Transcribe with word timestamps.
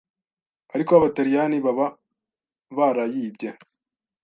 ariko 0.73 0.91
abataliyani 0.93 1.57
baba 1.65 1.87
barayibye 2.77 3.49